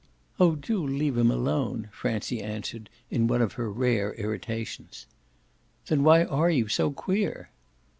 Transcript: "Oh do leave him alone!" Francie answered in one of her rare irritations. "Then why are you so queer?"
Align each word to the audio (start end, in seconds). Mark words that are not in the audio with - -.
"Oh 0.39 0.55
do 0.55 0.83
leave 0.83 1.15
him 1.15 1.29
alone!" 1.29 1.89
Francie 1.91 2.41
answered 2.41 2.89
in 3.11 3.27
one 3.27 3.39
of 3.39 3.53
her 3.53 3.71
rare 3.71 4.13
irritations. 4.15 5.05
"Then 5.85 6.03
why 6.03 6.23
are 6.23 6.49
you 6.49 6.67
so 6.67 6.89
queer?" 6.89 7.51